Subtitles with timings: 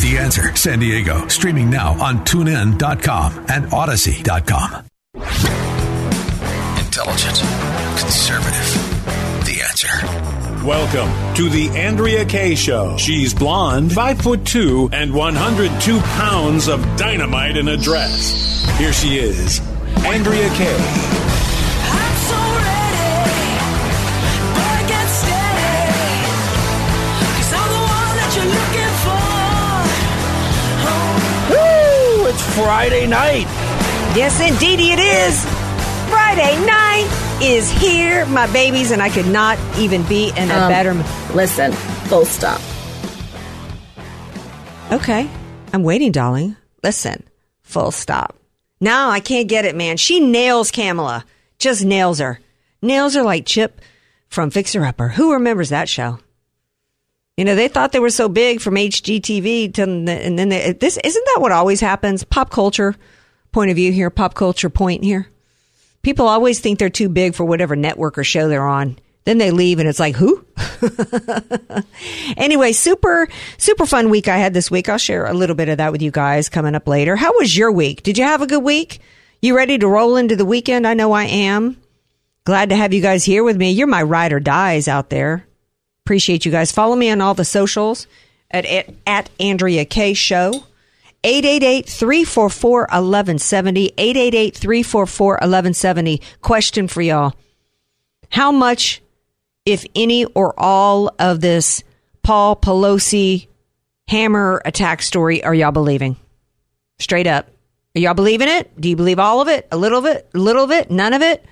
[0.00, 4.84] The Answer San Diego, streaming now on tunein.com and odyssey.com.
[6.84, 7.36] Intelligent,
[7.98, 8.68] conservative.
[9.46, 10.66] The Answer.
[10.66, 12.96] Welcome to the Andrea Kaye Show.
[12.98, 18.66] She's blonde, five foot two, and 102 pounds of dynamite in a dress.
[18.78, 19.60] Here she is,
[20.04, 21.55] Andrea Kaye.
[32.56, 33.44] Friday night.
[34.16, 35.44] Yes, indeed it is.
[36.08, 40.68] Friday night is here, my babies, and I could not even be in a Um,
[40.70, 40.94] better.
[41.34, 41.72] Listen,
[42.08, 42.60] full stop.
[44.90, 45.28] Okay,
[45.74, 46.56] I'm waiting, darling.
[46.82, 47.24] Listen,
[47.62, 48.34] full stop.
[48.80, 49.98] No, I can't get it, man.
[49.98, 51.24] She nails Kamala.
[51.58, 52.40] Just nails her.
[52.80, 53.80] Nails her like Chip
[54.28, 55.08] from Fixer Upper.
[55.08, 56.20] Who remembers that show?
[57.36, 60.98] You know, they thought they were so big from HGTV, to, and then they, this
[61.02, 62.24] isn't that what always happens?
[62.24, 62.94] Pop culture
[63.52, 65.28] point of view here, pop culture point here.
[66.02, 68.98] People always think they're too big for whatever network or show they're on.
[69.24, 70.46] Then they leave and it's like, who?
[72.36, 74.88] anyway, super, super fun week I had this week.
[74.88, 77.16] I'll share a little bit of that with you guys coming up later.
[77.16, 78.04] How was your week?
[78.04, 79.00] Did you have a good week?
[79.42, 80.86] You ready to roll into the weekend?
[80.86, 81.76] I know I am.
[82.44, 83.72] Glad to have you guys here with me.
[83.72, 85.46] You're my ride or dies out there.
[86.06, 86.70] Appreciate you guys.
[86.70, 88.06] Follow me on all the socials
[88.48, 90.62] at, at, at Andrea Kaye Show.
[91.24, 93.92] 888-344-1170.
[93.96, 96.22] 888-344-1170.
[96.42, 97.34] Question for y'all.
[98.30, 99.02] How much,
[99.64, 101.82] if any or all of this
[102.22, 103.48] Paul Pelosi
[104.06, 106.14] hammer attack story are y'all believing?
[107.00, 107.48] Straight up.
[107.96, 108.80] Are y'all believing it?
[108.80, 109.66] Do you believe all of it?
[109.72, 110.30] A little of it?
[110.32, 110.88] A little of it?
[110.88, 111.44] None of it?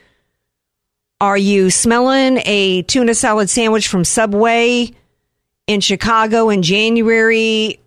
[1.24, 4.90] Are you smelling a tuna salad sandwich from Subway
[5.66, 7.80] in Chicago in January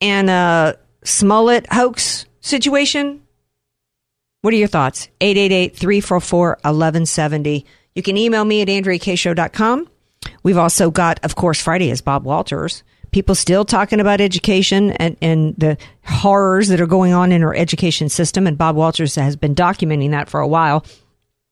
[0.00, 3.22] and a Smollett hoax situation?
[4.42, 5.08] What are your thoughts?
[5.20, 7.64] 888-344-1170.
[7.96, 9.88] You can email me at andreakshow.com.
[10.44, 12.84] We've also got, of course, Friday is Bob Walters.
[13.10, 17.56] People still talking about education and, and the horrors that are going on in our
[17.56, 18.46] education system.
[18.46, 20.84] And Bob Walters has been documenting that for a while.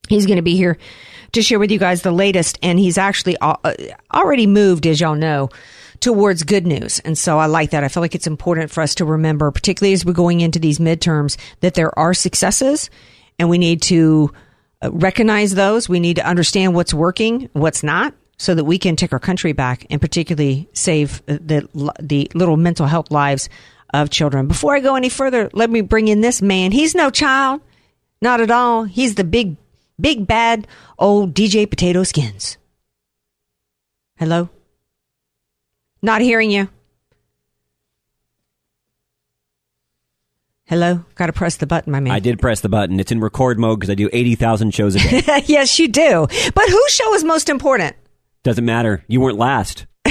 [0.08, 0.78] He's going to be here
[1.32, 2.58] to share with you guys the latest.
[2.62, 3.74] And he's actually uh,
[4.12, 5.50] already moved, as y'all know,
[6.00, 7.00] towards good news.
[7.00, 7.84] And so I like that.
[7.84, 10.78] I feel like it's important for us to remember, particularly as we're going into these
[10.78, 12.90] midterms, that there are successes
[13.38, 14.32] and we need to
[14.82, 15.88] uh, recognize those.
[15.88, 19.52] We need to understand what's working, what's not, so that we can take our country
[19.52, 21.68] back and particularly save uh, the,
[22.00, 23.48] the little mental health lives
[23.94, 24.46] of children.
[24.46, 26.72] Before I go any further, let me bring in this man.
[26.72, 27.62] He's no child.
[28.20, 28.84] Not at all.
[28.84, 29.56] He's the big,
[30.00, 30.66] big bad
[30.98, 32.58] old DJ Potato Skins.
[34.16, 34.48] Hello?
[36.02, 36.68] Not hearing you.
[40.64, 41.04] Hello?
[41.14, 42.12] Got to press the button, my man.
[42.12, 42.98] I did press the button.
[42.98, 45.42] It's in record mode because I do 80,000 shows a day.
[45.46, 46.26] yes, you do.
[46.54, 47.94] But whose show is most important?
[48.42, 49.04] Doesn't matter.
[49.06, 49.86] You weren't last.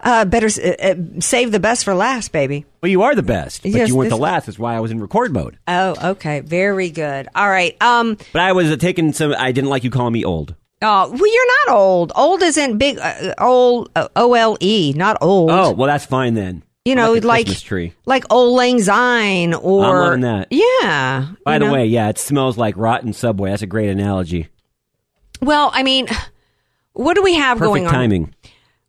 [0.00, 2.64] Uh, better uh, uh, save the best for last, baby.
[2.82, 4.46] Well, you are the best, but Yes, you weren't the last.
[4.46, 5.58] That's why I was in record mode.
[5.68, 6.40] Oh, okay.
[6.40, 7.28] Very good.
[7.34, 7.80] All right.
[7.82, 8.16] Um.
[8.32, 9.34] But I was uh, taking some.
[9.36, 10.54] I didn't like you calling me old.
[10.82, 12.12] Oh, well, you're not old.
[12.14, 12.98] Old isn't big.
[12.98, 13.90] Uh, old.
[13.96, 14.92] Uh, O L E.
[14.96, 15.50] Not old.
[15.50, 16.62] Oh, well, that's fine then.
[16.84, 17.92] You I'm know, like, a like Christmas tree.
[18.04, 20.48] like Auld Lang Syne or I'm that.
[20.50, 21.28] Yeah.
[21.44, 21.72] By the know.
[21.72, 23.50] way, yeah, it smells like rotten Subway.
[23.50, 24.48] That's a great analogy.
[25.42, 26.06] Well, I mean,
[26.92, 27.92] what do we have Perfect going on?
[27.92, 28.34] timing.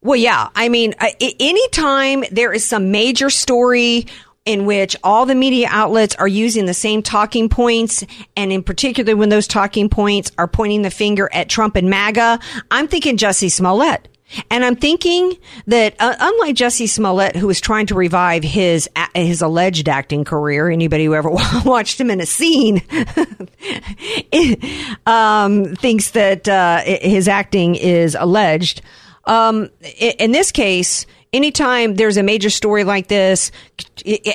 [0.08, 0.48] Well, yeah.
[0.56, 4.08] I mean, uh, anytime there is some major story
[4.46, 8.06] in which all the media outlets are using the same talking points,
[8.38, 12.40] and in particular when those talking points are pointing the finger at Trump and MAGA,
[12.72, 14.08] I'm thinking Jussie Smollett.
[14.50, 15.34] And I'm thinking
[15.66, 20.24] that uh, unlike Jussie Smollett, who was trying to revive his a- his alleged acting
[20.24, 21.30] career, anybody who ever
[21.66, 22.82] watched him in a scene
[25.06, 28.82] um, thinks that uh, his acting is alleged.
[29.28, 29.70] Um,
[30.00, 33.52] in this case, anytime there's a major story like this,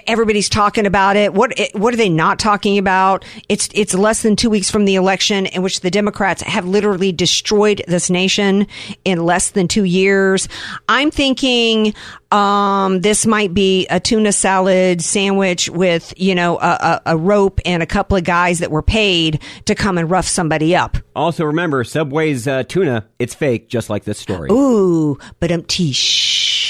[0.06, 1.34] everybody's talking about it.
[1.34, 3.24] What what are they not talking about?
[3.48, 7.12] It's it's less than two weeks from the election in which the Democrats have literally
[7.12, 8.66] destroyed this nation
[9.04, 10.48] in less than two years.
[10.88, 11.94] I'm thinking
[12.30, 17.60] um, this might be a tuna salad sandwich with you know a, a, a rope
[17.64, 20.96] and a couple of guys that were paid to come and rough somebody up.
[21.14, 24.50] Also, remember Subway's uh, tuna; it's fake, just like this story.
[24.50, 26.61] Ooh, but um, shh.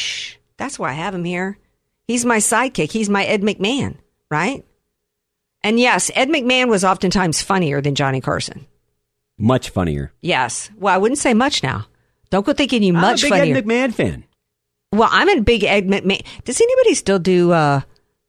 [0.62, 1.59] That's why I have him here.
[2.06, 2.93] He's my sidekick.
[2.93, 3.97] He's my Ed McMahon,
[4.31, 4.64] right?
[5.64, 8.64] And yes, Ed McMahon was oftentimes funnier than Johnny Carson.
[9.37, 10.12] Much funnier.
[10.20, 10.70] Yes.
[10.76, 11.87] Well, I wouldn't say much now.
[12.31, 13.56] Don't go thinking you much I'm a big funnier.
[13.56, 14.25] Ed McMahon fan.
[14.93, 16.25] Well, I'm a big Ed McMahon.
[16.44, 17.81] Does anybody still do uh,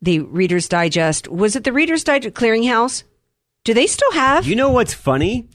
[0.02, 1.28] the Reader's Digest?
[1.28, 3.04] Was it the Reader's Digest Clearinghouse?
[3.64, 4.48] Do they still have?
[4.48, 5.50] You know what's funny?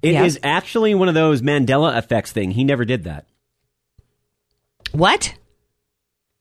[0.00, 0.48] It is Yeah.
[0.56, 2.52] actually one of those Mandela effects thing.
[2.52, 3.26] He never did that.
[4.92, 5.34] What?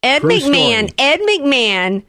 [0.04, 0.90] Ed True McMahon.
[0.90, 0.94] story.
[0.98, 2.04] Ed McMahon.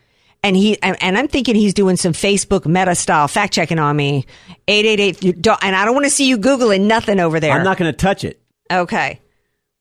[0.44, 4.26] And he, and I'm thinking he's doing some Facebook meta style fact checking on me.
[4.66, 7.52] 888, and I don't want to see you Googling nothing over there.
[7.52, 8.42] I'm not going to touch it.
[8.70, 9.20] Okay.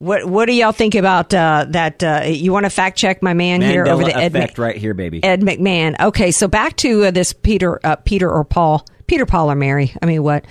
[0.02, 2.02] What what do y'all think about uh, that?
[2.04, 4.58] Uh, you want to fact check my man here over Mandela the Ed, effect Mc-
[4.58, 5.24] right here, baby.
[5.24, 5.96] Ed McMahon.
[6.00, 9.94] Okay, so back to uh, this Peter uh, Peter or Paul Peter Paul or Mary.
[10.02, 10.46] I mean, what?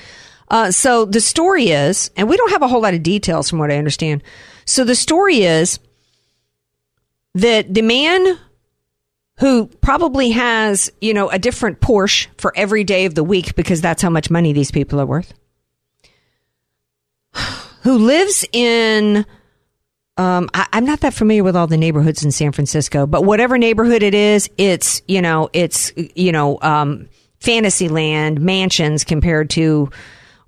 [0.49, 3.58] Uh, so the story is, and we don't have a whole lot of details from
[3.58, 4.23] what I understand.
[4.67, 5.81] So the story is
[7.35, 8.38] that the man
[9.41, 13.81] who probably has you know a different Porsche for every day of the week because
[13.81, 15.35] that's how much money these people are worth.
[17.82, 19.26] Who lives in
[20.20, 23.56] um, I, I'm not that familiar with all the neighborhoods in San Francisco, but whatever
[23.56, 27.08] neighborhood it is, it's you know, it's you know, um,
[27.38, 29.88] fantasy land mansions compared to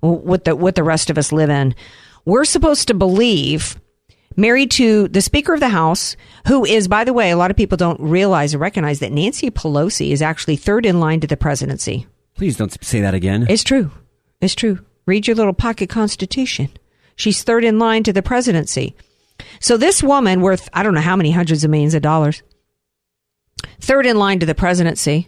[0.01, 1.73] what the what the rest of us live in.
[2.23, 3.79] We're supposed to believe
[4.37, 6.17] married to the Speaker of the House,
[6.47, 9.49] who is, by the way, a lot of people don't realize or recognize that Nancy
[9.49, 12.05] Pelosi is actually third in line to the presidency.
[12.35, 13.47] Please don't say that again.
[13.49, 13.89] It's true.
[14.39, 14.85] It's true.
[15.07, 16.69] Read your little pocket constitution.
[17.15, 18.95] She's third in line to the presidency.
[19.59, 22.43] So this woman worth I don't know how many hundreds of millions of dollars.
[23.79, 25.27] Third in line to the presidency.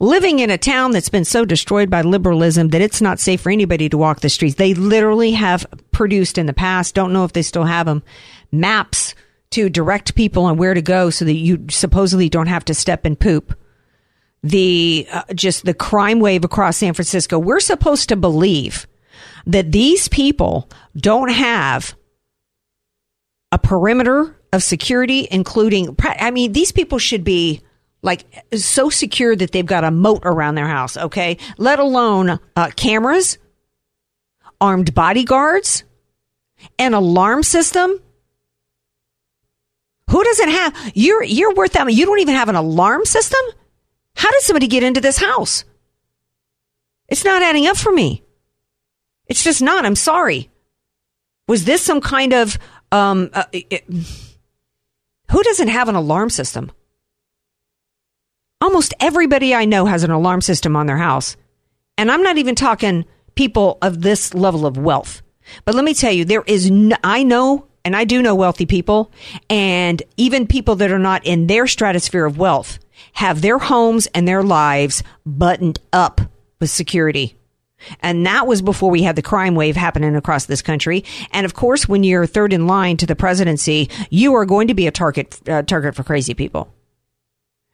[0.00, 3.50] Living in a town that's been so destroyed by liberalism that it's not safe for
[3.50, 4.56] anybody to walk the streets.
[4.56, 8.02] They literally have produced in the past, don't know if they still have them,
[8.50, 9.14] maps
[9.50, 13.04] to direct people on where to go so that you supposedly don't have to step
[13.04, 13.56] and poop
[14.44, 17.38] the uh, just the crime wave across San Francisco.
[17.38, 18.86] We're supposed to believe
[19.46, 21.96] that these people don't have
[23.54, 27.62] a perimeter of security, including, I mean, these people should be
[28.02, 30.96] like so secure that they've got a moat around their house.
[30.96, 33.38] Okay, let alone uh, cameras,
[34.60, 35.84] armed bodyguards,
[36.80, 38.00] an alarm system.
[40.10, 40.92] Who doesn't have?
[40.94, 41.92] You're you're worth that.
[41.92, 43.40] You don't even have an alarm system.
[44.16, 45.64] How did somebody get into this house?
[47.08, 48.24] It's not adding up for me.
[49.28, 49.86] It's just not.
[49.86, 50.50] I'm sorry.
[51.46, 52.58] Was this some kind of
[52.94, 53.30] um?
[53.32, 53.84] Uh, it-
[55.30, 56.70] who doesn't have an alarm system?
[58.60, 61.36] Almost everybody I know has an alarm system on their house,
[61.98, 63.04] and I'm not even talking
[63.34, 65.22] people of this level of wealth.
[65.64, 66.70] But let me tell you, there is.
[66.70, 69.10] No, I know, and I do know wealthy people,
[69.50, 72.78] and even people that are not in their stratosphere of wealth
[73.14, 76.20] have their homes and their lives buttoned up
[76.60, 77.36] with security.
[78.00, 81.04] And that was before we had the crime wave happening across this country.
[81.32, 84.74] And of course, when you're third in line to the presidency, you are going to
[84.74, 86.72] be a target uh, target for crazy people.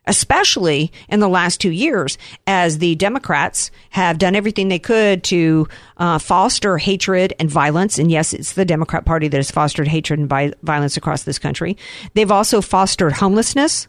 [0.06, 5.68] Especially in the last two years, as the Democrats have done everything they could to
[5.98, 7.98] uh, foster hatred and violence.
[7.98, 11.38] And yes, it's the Democrat Party that has fostered hatred and vi- violence across this
[11.38, 11.76] country.
[12.14, 13.88] They've also fostered homelessness,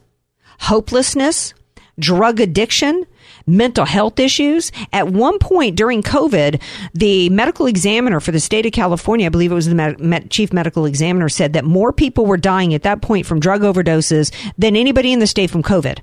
[0.60, 1.54] hopelessness,
[1.98, 3.06] drug addiction,
[3.46, 4.72] mental health issues.
[4.92, 6.60] At one point during COVID,
[6.94, 10.30] the medical examiner for the state of California, I believe it was the med- med-
[10.30, 14.32] chief medical examiner, said that more people were dying at that point from drug overdoses
[14.56, 16.00] than anybody in the state from COVID.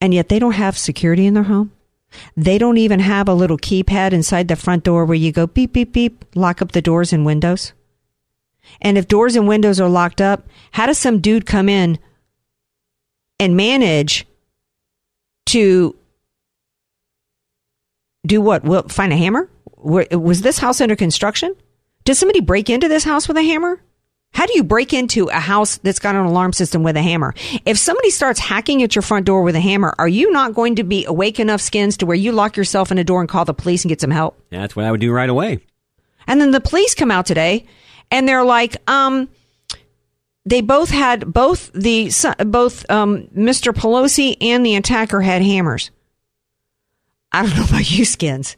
[0.00, 1.72] And yet they don't have security in their home.
[2.36, 5.72] They don't even have a little keypad inside the front door where you go beep,
[5.72, 7.72] beep, beep, lock up the doors and windows.
[8.80, 11.98] And if doors and windows are locked up, how does some dude come in
[13.40, 14.26] and manage
[15.48, 15.96] to
[18.26, 18.64] do what?
[18.64, 19.48] Will find a hammer?
[19.76, 21.54] Was this house under construction?
[22.04, 23.80] Does somebody break into this house with a hammer?
[24.32, 27.34] How do you break into a house that's got an alarm system with a hammer?
[27.64, 30.76] If somebody starts hacking at your front door with a hammer, are you not going
[30.76, 33.44] to be awake enough skins to where you lock yourself in a door and call
[33.44, 34.40] the police and get some help?
[34.50, 35.60] That's what I would do right away.
[36.26, 37.66] And then the police come out today
[38.10, 39.28] and they're like, um,
[40.48, 42.10] they both had both the
[42.46, 43.72] both um, Mr.
[43.72, 45.90] Pelosi and the attacker had hammers.
[47.32, 48.56] I don't know about you, skins.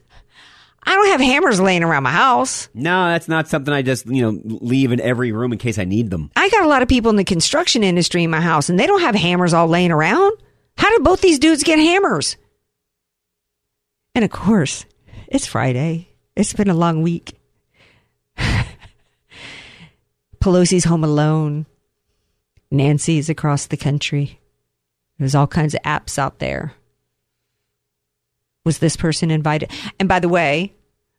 [0.83, 2.67] I don't have hammers laying around my house.
[2.73, 5.83] No, that's not something I just, you know, leave in every room in case I
[5.83, 6.31] need them.
[6.35, 8.87] I got a lot of people in the construction industry in my house and they
[8.87, 10.33] don't have hammers all laying around.
[10.77, 12.35] How did both these dudes get hammers?
[14.15, 14.85] And of course,
[15.27, 16.09] it's Friday.
[16.35, 17.33] It's been a long week.
[20.41, 21.67] Pelosi's home alone.
[22.71, 24.39] Nancy's across the country.
[25.19, 26.73] There's all kinds of apps out there.
[28.65, 29.71] Was this person invited?
[29.99, 30.73] And by the way,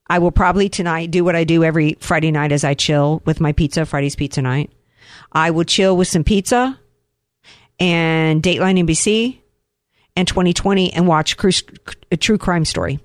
[0.09, 3.41] I will probably tonight do what I do every Friday night as I chill with
[3.41, 4.73] my pizza, Friday's pizza night.
[5.31, 6.79] I will chill with some pizza
[7.79, 9.39] and Dateline NBC
[10.17, 11.37] and 2020 and watch
[12.11, 13.01] a true crime story.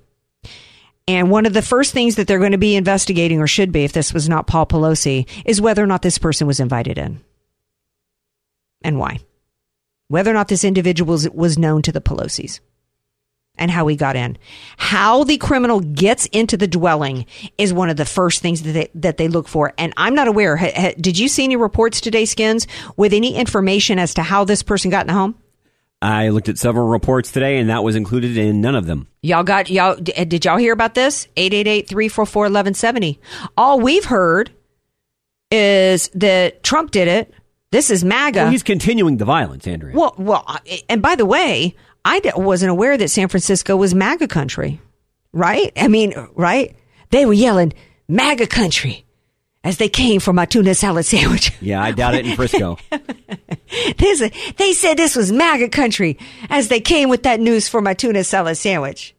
[1.06, 3.84] And one of the first things that they're going to be investigating, or should be,
[3.84, 7.20] if this was not Paul Pelosi, is whether or not this person was invited in
[8.82, 9.20] and why.
[10.08, 12.60] Whether or not this individual was known to the Pelosi's
[13.58, 14.38] and how he got in.
[14.76, 17.26] How the criminal gets into the dwelling
[17.58, 19.74] is one of the first things that they, that they look for.
[19.76, 20.56] And I'm not aware.
[20.56, 22.66] Ha, ha, did you see any reports today, Skins,
[22.96, 25.34] with any information as to how this person got in the home?
[26.00, 29.08] I looked at several reports today, and that was included in none of them.
[29.20, 29.96] Y'all got y'all?
[30.14, 31.26] Eh, did y'all hear about this?
[31.36, 33.18] 888-344-1170.
[33.56, 34.52] All we've heard
[35.50, 37.34] is that Trump did it
[37.70, 38.40] this is MAGA.
[38.40, 39.96] Well, he's continuing the violence, Andrea.
[39.96, 40.46] Well, well,
[40.88, 44.80] and by the way, I wasn't aware that San Francisco was MAGA country,
[45.32, 45.72] right?
[45.76, 46.74] I mean, right?
[47.10, 47.74] They were yelling
[48.08, 49.04] MAGA country
[49.64, 51.52] as they came for my tuna salad sandwich.
[51.60, 52.78] Yeah, I doubt it in Frisco.
[53.98, 58.24] they said this was MAGA country as they came with that news for my tuna
[58.24, 59.14] salad sandwich.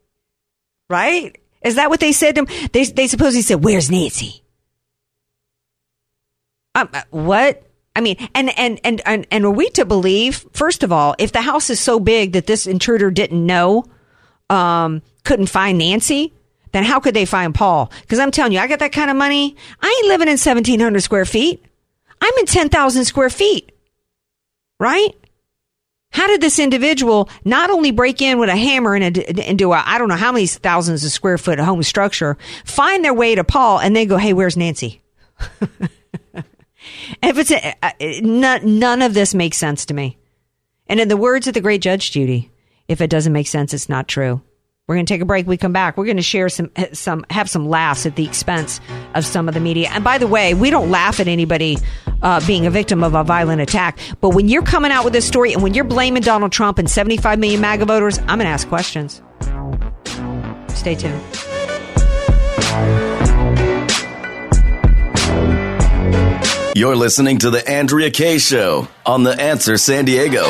[0.90, 1.38] Right?
[1.62, 2.70] Is that what they said to him?
[2.72, 4.42] They, they supposedly said, Where's Nancy?
[6.74, 7.69] Um, uh, what?
[8.00, 11.34] I mean, and, and, and, and, and are we to believe, first of all, if
[11.34, 13.84] the house is so big that this intruder didn't know,
[14.50, 16.32] um, couldn't find Nancy,
[16.72, 17.92] then how could they find Paul?
[18.00, 19.58] Because I'm telling you, I got that kind of money.
[19.82, 21.62] I ain't living in 1700 square feet.
[22.22, 23.70] I'm in 10,000 square feet.
[24.80, 25.14] Right?
[26.12, 29.98] How did this individual not only break in with a hammer and do a, I
[29.98, 33.80] don't know how many thousands of square foot home structure, find their way to Paul
[33.80, 35.02] and then go, hey, where's Nancy?
[37.24, 37.92] If it's a, uh,
[38.64, 40.18] none, of this makes sense to me.
[40.88, 42.52] And in the words of the great Judge Judy,
[42.88, 44.42] if it doesn't make sense, it's not true.
[44.88, 45.46] We're going to take a break.
[45.46, 45.98] We come back.
[45.98, 48.82] We're going to share some, some, have some laughs at the expense
[49.14, 49.90] of some of the media.
[49.92, 51.78] And by the way, we don't laugh at anybody
[52.24, 54.00] uh, being a victim of a violent attack.
[54.20, 56.90] But when you're coming out with this story and when you're blaming Donald Trump and
[56.90, 59.22] 75 million MAGA voters, I'm going to ask questions.
[60.70, 61.22] Stay tuned.
[66.76, 70.44] You're listening to The Andrea Kaye Show on The Answer San Diego.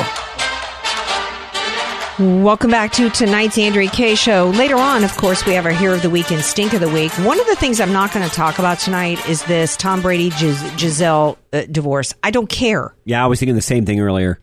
[2.44, 4.50] Welcome back to tonight's Andrea Kaye Show.
[4.50, 6.90] Later on, of course, we have our Hero of the Week and Stink of the
[6.90, 7.12] Week.
[7.20, 10.30] One of the things I'm not going to talk about tonight is this Tom Brady
[10.32, 12.14] Gis- Gisele uh, divorce.
[12.22, 12.94] I don't care.
[13.06, 14.40] Yeah, I was thinking the same thing earlier.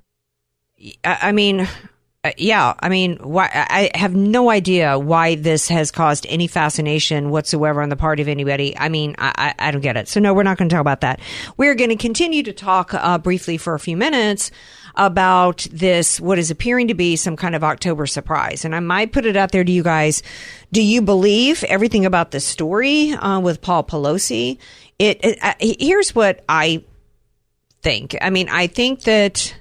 [1.04, 1.68] I, I mean,
[2.36, 7.82] yeah, I mean, why, I have no idea why this has caused any fascination whatsoever
[7.82, 8.76] on the part of anybody.
[8.76, 10.08] I mean, I, I don't get it.
[10.08, 11.20] So no, we're not going to talk about that.
[11.56, 14.50] We're going to continue to talk uh, briefly for a few minutes
[14.96, 18.64] about this, what is appearing to be some kind of October surprise.
[18.64, 20.22] And I might put it out there to you guys.
[20.72, 24.58] Do you believe everything about the story uh, with Paul Pelosi?
[24.98, 26.82] It, it uh, here's what I
[27.82, 28.16] think.
[28.20, 29.54] I mean, I think that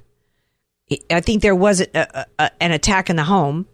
[1.09, 3.67] I think there was a, a, a, an attack in the home,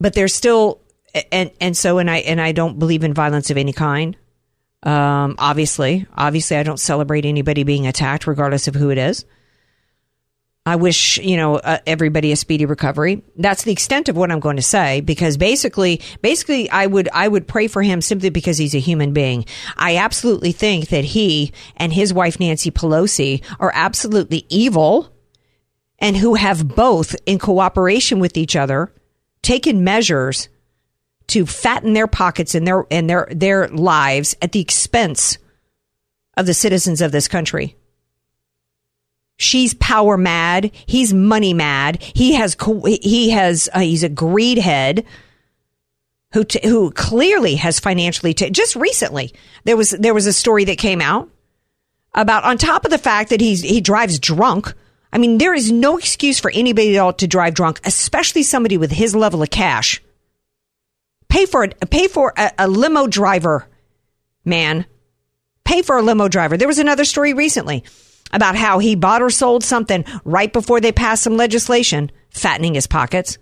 [0.00, 0.80] but there's still
[1.30, 4.16] and and so and I and I don't believe in violence of any kind.
[4.82, 9.26] Um, obviously, obviously, I don't celebrate anybody being attacked, regardless of who it is.
[10.66, 13.22] I wish, you know, uh, everybody a speedy recovery.
[13.36, 17.28] That's the extent of what I'm going to say because basically, basically I would, I
[17.28, 19.46] would pray for him simply because he's a human being.
[19.76, 25.14] I absolutely think that he and his wife, Nancy Pelosi, are absolutely evil
[25.98, 28.92] and who have both in cooperation with each other
[29.42, 30.50] taken measures
[31.28, 35.38] to fatten their pockets and their, and their, their lives at the expense
[36.36, 37.76] of the citizens of this country.
[39.40, 40.70] She's power mad.
[40.86, 42.02] He's money mad.
[42.02, 42.54] He has,
[43.02, 45.06] he has, uh, he's a greed head.
[46.34, 49.32] who t- who clearly has financially t- just recently
[49.64, 51.28] there was there was a story that came out
[52.14, 54.72] about on top of the fact that he's he drives drunk.
[55.12, 58.76] I mean, there is no excuse for anybody at all to drive drunk, especially somebody
[58.76, 60.00] with his level of cash.
[61.28, 61.74] Pay for it.
[61.90, 63.66] Pay for a, a limo driver,
[64.44, 64.84] man.
[65.64, 66.56] Pay for a limo driver.
[66.56, 67.82] There was another story recently
[68.32, 72.86] about how he bought or sold something right before they passed some legislation, fattening his
[72.86, 73.38] pockets.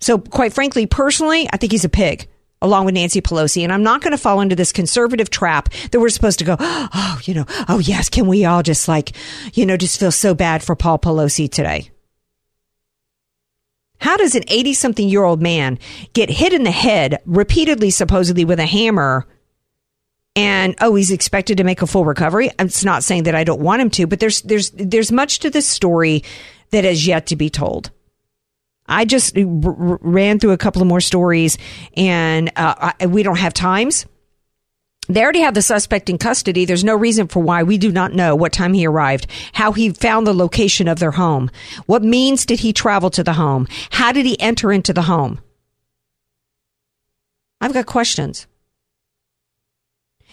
[0.00, 2.28] So, quite frankly, personally, I think he's a pig
[2.62, 3.62] along with Nancy Pelosi.
[3.64, 6.56] And I'm not going to fall into this conservative trap that we're supposed to go,
[6.60, 9.12] oh, you know, oh, yes, can we all just like,
[9.52, 11.90] you know, just feel so bad for Paul Pelosi today?
[13.98, 15.78] How does an 80 something year old man
[16.12, 19.26] get hit in the head repeatedly, supposedly with a hammer?
[20.34, 22.50] And oh, he's expected to make a full recovery.
[22.58, 25.50] It's not saying that I don't want him to, but there's there's there's much to
[25.50, 26.24] this story
[26.70, 27.90] that has yet to be told.
[28.86, 31.58] I just r- ran through a couple of more stories,
[31.96, 34.06] and uh, I, we don't have times.
[35.08, 36.64] They already have the suspect in custody.
[36.64, 39.90] There's no reason for why we do not know what time he arrived, how he
[39.90, 41.50] found the location of their home,
[41.86, 45.40] what means did he travel to the home, how did he enter into the home.
[47.60, 48.46] I've got questions.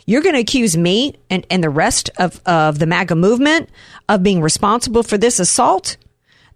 [0.10, 3.70] You're going to accuse me and, and the rest of, of the MAGA movement
[4.08, 5.98] of being responsible for this assault?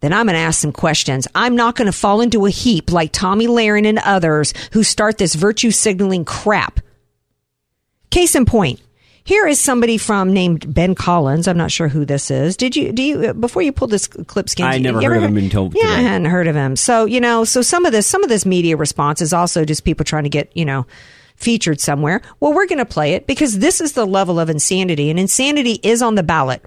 [0.04, 1.30] then I'm going to ask some questions.
[1.34, 5.18] I'm not going to fall into a heap like Tomi Lahren and others who start
[5.18, 6.82] this virtue signaling crap.
[8.10, 8.82] Case in point.
[9.24, 11.48] Here is somebody from named Ben Collins.
[11.48, 12.58] I'm not sure who this is.
[12.58, 14.68] Did you do you before you pulled this clip scan?
[14.68, 15.94] I never heard of him until yeah, today.
[15.94, 16.76] I hadn't heard of him.
[16.76, 19.86] So you know, so some of this some of this media response is also just
[19.86, 20.86] people trying to get you know
[21.36, 22.22] featured somewhere.
[22.40, 25.80] Well, we're going to play it because this is the level of insanity, and insanity
[25.84, 26.64] is on the ballot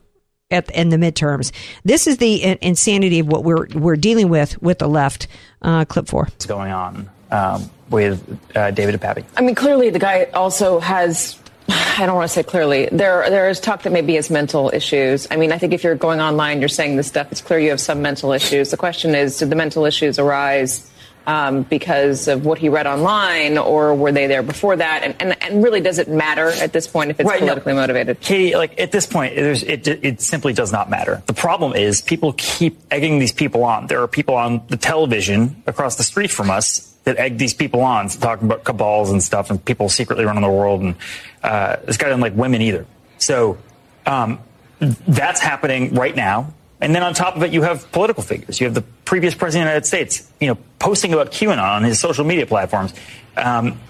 [0.50, 1.52] at in the midterms.
[1.84, 5.26] This is the insanity of what we're we're dealing with with the left.
[5.62, 6.24] Uh, clip four.
[6.24, 9.24] What's going on um, with uh, David DePappy?
[9.36, 11.38] I mean, clearly the guy also has.
[11.68, 12.88] I don't want to say clearly.
[12.92, 15.26] There, there is talk that maybe he has mental issues.
[15.30, 17.32] I mean, I think if you're going online, you're saying this stuff.
[17.32, 18.70] It's clear you have some mental issues.
[18.70, 20.88] The question is, did the mental issues arise
[21.26, 25.02] um, because of what he read online, or were they there before that?
[25.02, 27.80] And, and, and really, does it matter at this point if it's Right, politically no.
[27.80, 28.20] motivated?
[28.20, 31.22] Katie, like at this point, there's, it, it simply does not matter.
[31.26, 33.88] The problem is people keep egging these people on.
[33.88, 37.82] There are people on the television across the street from us that egg these people
[37.82, 40.80] on, talking about cabals and stuff, and people secretly running the world.
[40.82, 40.94] And
[41.42, 42.86] uh, this guy doesn't like women either.
[43.18, 43.58] So
[44.06, 44.40] um,
[44.80, 46.52] that's happening right now.
[46.80, 48.60] And then on top of it, you have political figures.
[48.60, 51.84] You have the previous president of the United States, you know, posting about QAnon on
[51.84, 52.92] his social media platforms,
[53.36, 53.80] um,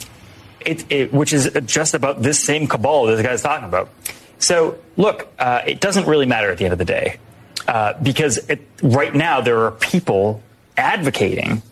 [0.60, 3.90] it, it, which is just about this same cabal that this guy's talking about.
[4.38, 7.18] So, look, uh, it doesn't really matter at the end of the day
[7.66, 10.42] uh, because it, right now there are people
[10.76, 11.62] advocating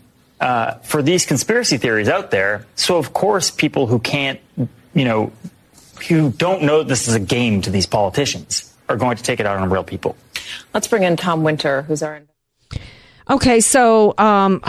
[0.41, 2.65] uh, for these conspiracy theories out there.
[2.75, 4.39] So, of course, people who can't,
[4.93, 5.31] you know,
[6.09, 9.45] who don't know this is a game to these politicians are going to take it
[9.45, 10.15] out on real people.
[10.73, 12.21] Let's bring in Tom Winter, who's our.
[13.29, 14.61] Okay, so um,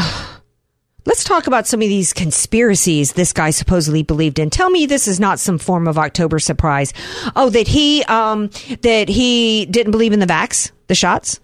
[1.06, 4.50] let's talk about some of these conspiracies this guy supposedly believed in.
[4.50, 6.92] Tell me this is not some form of October surprise.
[7.34, 8.50] Oh, that he um,
[8.82, 11.40] that he didn't believe in the vax, the shots.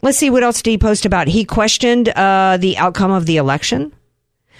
[0.00, 1.26] Let's see what else did he post about.
[1.26, 3.92] He questioned uh, the outcome of the election.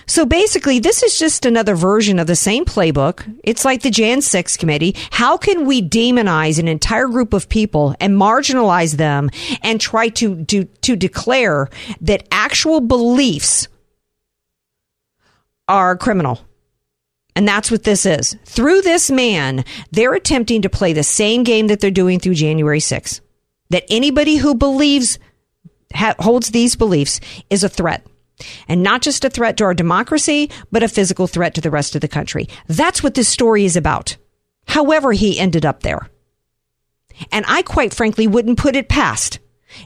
[0.09, 3.39] So basically, this is just another version of the same playbook.
[3.45, 4.97] It's like the Jan 6 committee.
[5.11, 9.29] How can we demonize an entire group of people and marginalize them
[9.63, 11.69] and try to do, to declare
[12.01, 13.69] that actual beliefs
[15.69, 16.41] are criminal?
[17.37, 18.35] And that's what this is.
[18.47, 22.81] Through this man, they're attempting to play the same game that they're doing through January
[22.81, 23.21] 6th.
[23.69, 25.19] That anybody who believes,
[25.95, 28.07] ha- holds these beliefs is a threat.
[28.69, 31.95] And not just a threat to our democracy, but a physical threat to the rest
[31.95, 32.49] of the country.
[32.67, 34.17] That's what this story is about.
[34.67, 36.09] However, he ended up there.
[37.33, 39.39] And I quite frankly wouldn't put it past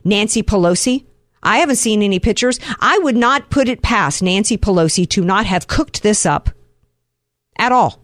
[0.04, 1.06] Nancy Pelosi.
[1.42, 2.60] I haven't seen any pictures.
[2.80, 6.50] I would not put it past Nancy Pelosi to not have cooked this up
[7.58, 8.00] at all.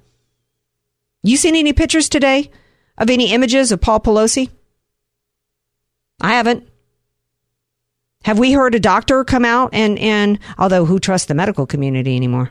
[1.22, 2.50] You seen any pictures today
[2.96, 4.50] of any images of Paul Pelosi?
[6.20, 6.68] I haven't.
[8.28, 12.14] Have we heard a doctor come out and, and although who trusts the medical community
[12.14, 12.50] anymore?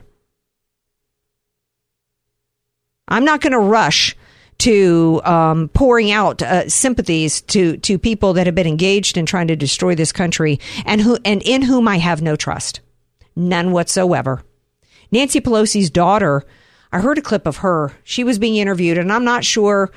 [3.06, 4.16] I'm not going to rush
[4.58, 9.46] to um, pouring out uh, sympathies to to people that have been engaged in trying
[9.46, 12.80] to destroy this country and who and in whom I have no trust,
[13.36, 14.42] none whatsoever.
[15.12, 16.42] Nancy Pelosi's daughter,
[16.90, 17.92] I heard a clip of her.
[18.02, 19.92] She was being interviewed, and I'm not sure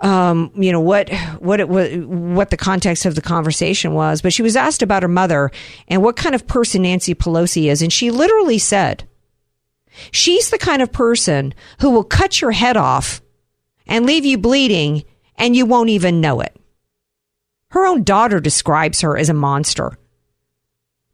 [0.00, 4.32] um, you know what what it was what the context of the conversation was, but
[4.32, 5.50] she was asked about her mother
[5.88, 9.04] and what kind of person Nancy Pelosi is, and she literally said,
[10.10, 13.20] She's the kind of person who will cut your head off
[13.86, 15.04] and leave you bleeding
[15.36, 16.56] and you won't even know it.
[17.70, 19.98] Her own daughter describes her as a monster.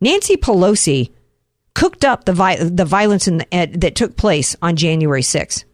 [0.01, 1.12] Nancy Pelosi
[1.75, 5.64] cooked up the, vi- the violence the, uh, that took place on January 6th.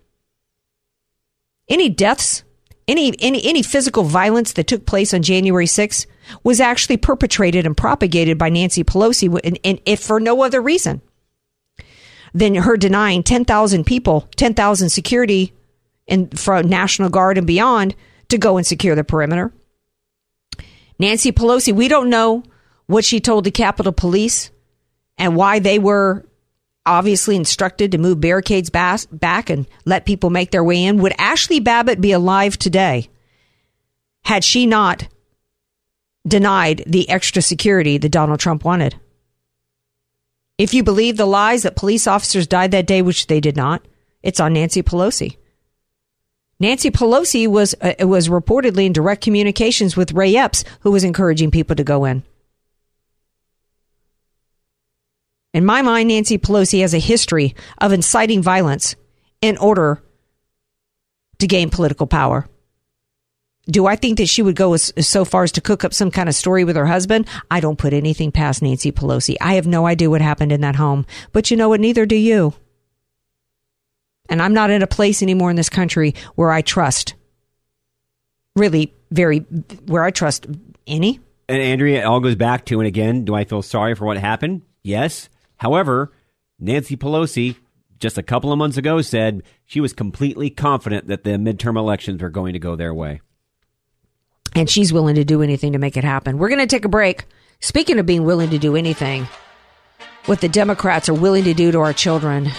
[1.69, 2.45] Any deaths,
[2.89, 6.07] any, any, any physical violence that took place on January 6th
[6.43, 11.01] was actually perpetrated and propagated by Nancy Pelosi, and, and if for no other reason
[12.35, 15.53] than her denying 10,000 people, 10,000 security
[16.09, 17.95] and from National Guard and beyond
[18.29, 19.53] to go and secure the perimeter.
[20.99, 22.43] Nancy Pelosi, we don't know
[22.87, 24.51] what she told the Capitol Police
[25.19, 26.25] and why they were
[26.85, 30.99] obviously instructed to move barricades back and let people make their way in.
[30.99, 33.09] Would Ashley Babbitt be alive today
[34.25, 35.07] had she not
[36.27, 38.97] denied the extra security that Donald Trump wanted?
[40.59, 43.83] If you believe the lies that police officers died that day, which they did not,
[44.23, 45.37] it's on Nancy Pelosi.
[46.61, 51.51] Nancy Pelosi was uh, was reportedly in direct communications with Ray Epps, who was encouraging
[51.51, 52.23] people to go in.
[55.53, 58.97] In my mind, Nancy Pelosi has a history of inciting violence
[59.41, 60.03] in order
[61.39, 62.49] to gain political power.
[63.67, 66.11] Do I think that she would go as, so far as to cook up some
[66.11, 67.29] kind of story with her husband?
[67.51, 69.37] I don't put anything past Nancy Pelosi.
[69.41, 71.07] I have no idea what happened in that home.
[71.33, 71.81] But you know what?
[71.81, 72.55] Neither do you.
[74.29, 77.15] And I'm not in a place anymore in this country where I trust,
[78.57, 79.41] really, very,
[79.87, 80.47] where I trust
[80.87, 81.21] any.
[81.49, 84.17] And Andrea, it all goes back to, and again, do I feel sorry for what
[84.17, 84.63] happened?
[84.83, 85.29] Yes.
[85.63, 86.13] However,
[86.59, 87.57] Nancy Pelosi
[87.99, 92.21] just a couple of months ago said she was completely confident that the midterm elections
[92.21, 93.21] were going to go their way
[94.55, 96.39] and she's willing to do anything to make it happen.
[96.39, 97.25] We're going to take a break.
[97.61, 99.27] Speaking of being willing to do anything,
[100.27, 102.51] what the Democrats are willing to do to our children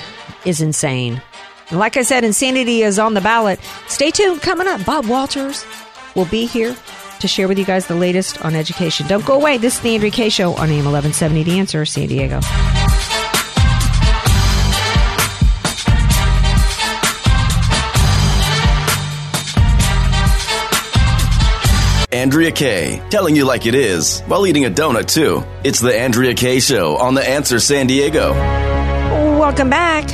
[0.45, 1.21] is insane.
[1.71, 3.59] like I said, insanity is on the ballot.
[3.87, 4.41] Stay tuned.
[4.41, 5.65] Coming up, Bob Walters
[6.15, 6.75] will be here
[7.23, 9.07] to share with you guys the latest on education.
[9.07, 9.57] Don't go away.
[9.57, 12.41] This is the Andrea Kaye Show on AM 1170 The Answer, San Diego.
[22.11, 25.43] Andrea Kaye, telling you like it is while eating a donut, too.
[25.63, 28.33] It's the Andrea Kaye Show on The Answer San Diego.
[29.39, 30.07] Welcome back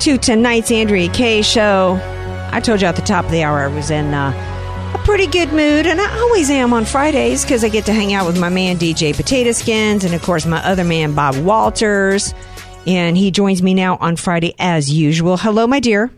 [0.00, 1.98] to tonight's Andrea Kaye Show.
[2.52, 4.47] I told you at the top of the hour I was in uh,
[4.94, 8.12] a pretty good mood, and I always am on Fridays because I get to hang
[8.14, 12.34] out with my man DJ Potato Skins and, of course, my other man Bob Walters.
[12.86, 15.36] And he joins me now on Friday as usual.
[15.36, 16.10] Hello, my dear.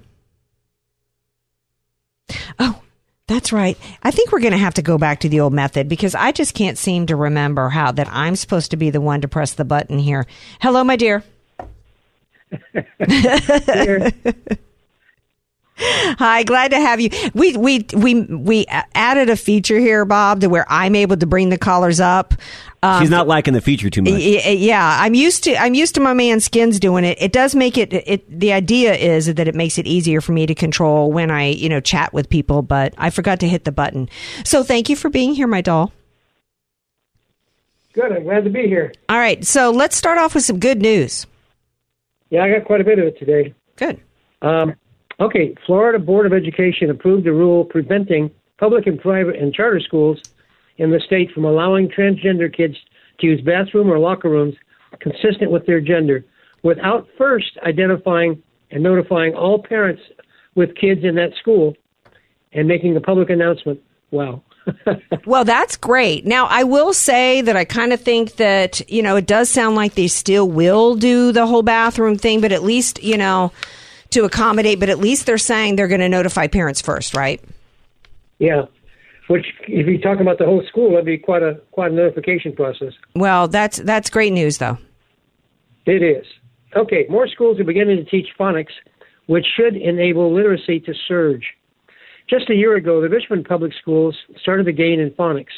[2.59, 2.81] Oh,
[3.27, 3.77] that's right.
[4.03, 6.31] I think we're going to have to go back to the old method because I
[6.33, 9.55] just can't seem to remember how that I'm supposed to be the one to press
[9.55, 10.27] the button here.
[10.61, 11.25] Hello, my dear.
[15.83, 17.11] Hi, glad to have you.
[17.33, 21.49] We we we we added a feature here, Bob, to where I'm able to bring
[21.49, 22.35] the callers up.
[22.83, 24.21] Um, She's not liking the feature too much.
[24.21, 27.17] Yeah, I'm used to I'm used to my man Skins doing it.
[27.21, 28.41] It does make it, it.
[28.41, 31.69] The idea is that it makes it easier for me to control when I you
[31.69, 34.09] know chat with people, but I forgot to hit the button.
[34.45, 35.93] So thank you for being here, my doll.
[37.93, 38.13] Good.
[38.13, 38.93] I'm glad to be here.
[39.09, 39.45] All right.
[39.45, 41.27] So let's start off with some good news.
[42.29, 43.55] Yeah, I got quite a bit of it today.
[43.77, 44.01] Good.
[44.43, 44.75] Um,
[45.21, 50.19] okay, Florida Board of Education approved a rule preventing public and private and charter schools
[50.79, 52.77] in the state from allowing transgender kids
[53.21, 54.55] to use bathroom or locker rooms
[55.01, 56.25] consistent with their gender
[56.63, 60.03] without first identifying and notifying all parents
[60.55, 61.75] with kids in that school
[62.53, 63.81] and making a public announcement.
[64.11, 64.43] Wow.
[65.27, 66.27] well, that's great.
[66.27, 69.77] Now, I will say that I kind of think that, you know, it does sound
[69.77, 73.53] like they still will do the whole bathroom thing, but at least, you know,
[74.11, 77.43] to accommodate, but at least they're saying they're going to notify parents first, right?
[78.39, 78.67] Yeah
[79.31, 82.53] which if you're talking about the whole school, that'd be quite a quite a notification
[82.53, 82.93] process.
[83.15, 84.77] Well, that's that's great news, though.
[85.87, 86.27] It is.
[86.75, 88.73] Okay, more schools are beginning to teach phonics,
[89.27, 91.45] which should enable literacy to surge.
[92.29, 95.55] Just a year ago, the Richmond Public Schools started to gain in phonics.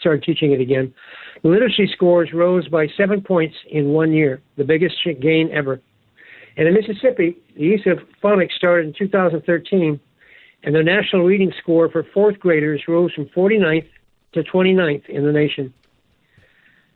[0.00, 0.94] Started teaching it again.
[1.42, 5.78] Literacy scores rose by seven points in one year, the biggest gain ever.
[6.56, 10.00] And in Mississippi, the use of phonics started in 2013
[10.64, 13.88] and the national reading score for fourth graders rose from 49th
[14.32, 15.72] to 29th in the nation.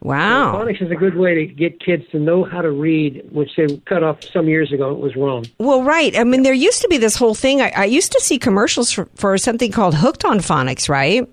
[0.00, 0.52] Wow.
[0.52, 3.56] So phonics is a good way to get kids to know how to read, which
[3.56, 4.92] they cut off some years ago.
[4.92, 5.46] It was wrong.
[5.58, 6.16] Well, right.
[6.16, 7.60] I mean, there used to be this whole thing.
[7.60, 11.28] I, I used to see commercials for, for something called Hooked on Phonics, right?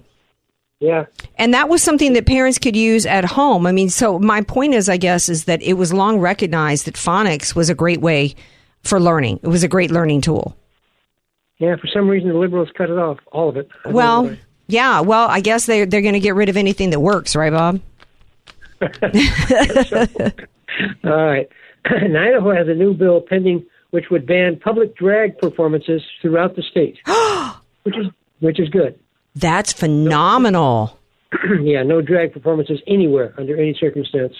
[0.80, 1.06] Yeah.
[1.38, 3.66] And that was something that parents could use at home.
[3.66, 6.96] I mean, so my point is, I guess, is that it was long recognized that
[6.96, 8.36] phonics was a great way
[8.84, 9.40] for learning.
[9.44, 10.58] It was a great learning tool.
[11.60, 13.70] Yeah, for some reason the liberals cut it off, all of it.
[13.86, 14.36] Well,
[14.68, 15.00] yeah.
[15.00, 17.80] Well, I guess they they're going to get rid of anything that works, right, Bob?
[21.04, 21.48] all right.
[21.86, 26.64] and Idaho has a new bill pending which would ban public drag performances throughout the
[26.64, 26.98] state,
[27.84, 28.08] which is
[28.40, 29.00] which is good.
[29.36, 31.00] That's phenomenal.
[31.62, 34.34] yeah, no drag performances anywhere under any circumstance.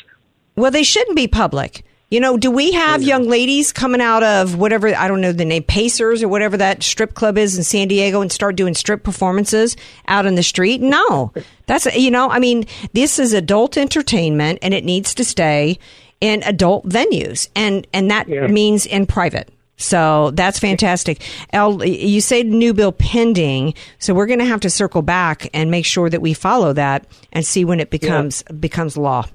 [0.56, 1.84] Well, they shouldn't be public.
[2.12, 5.46] You know, do we have young ladies coming out of whatever, I don't know the
[5.46, 9.02] name, Pacers or whatever that strip club is in San Diego and start doing strip
[9.04, 9.76] performances
[10.08, 10.80] out in the street?
[10.80, 11.34] No.
[11.66, 15.80] That's, you know, I mean, this is adult entertainment and it needs to stay
[16.22, 18.46] in adult venues and, and that Yeah.
[18.46, 19.50] means in private.
[19.84, 21.22] So that's fantastic.
[21.52, 25.70] El, you say new bill pending, so we're going to have to circle back and
[25.70, 29.26] make sure that we follow that and see when it becomes becomes law.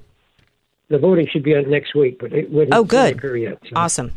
[0.89, 3.17] The voting should be on next week, but it wouldn't Oh, good.
[3.17, 3.59] occur yet.
[3.63, 3.69] so.
[3.75, 4.11] Awesome.